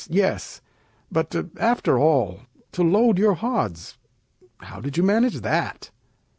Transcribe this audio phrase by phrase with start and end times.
[0.09, 0.61] yes!
[1.11, 2.39] but after all,
[2.71, 3.99] to load your hods,
[4.57, 5.91] How did you manage that?